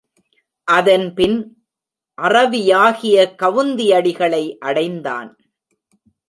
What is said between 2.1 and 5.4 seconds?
அறவியாகிய கவுந்தியடிகளை அடைந்தான்.